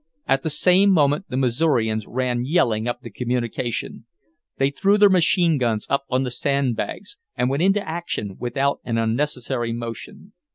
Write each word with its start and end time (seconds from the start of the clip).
At 0.27 0.41
the 0.41 0.49
same 0.49 0.89
moment 0.89 1.25
the 1.29 1.37
Missourians 1.37 2.07
ran 2.07 2.43
yelling 2.43 2.87
up 2.87 3.01
the 3.01 3.11
communication. 3.11 4.07
They 4.57 4.71
threw 4.71 4.97
their 4.97 5.11
machine 5.11 5.59
guns 5.59 5.85
up 5.91 6.05
on 6.09 6.23
the 6.23 6.31
sand 6.31 6.75
bags 6.75 7.17
and 7.35 7.51
went 7.51 7.61
into 7.61 7.87
action 7.87 8.35
without 8.39 8.79
an 8.83 8.97
unnecessary 8.97 9.71
motion. 9.73 10.33